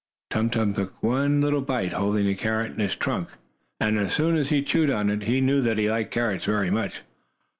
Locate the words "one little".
1.03-1.61